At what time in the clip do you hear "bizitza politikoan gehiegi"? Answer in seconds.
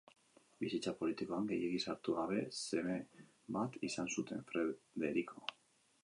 0.61-1.81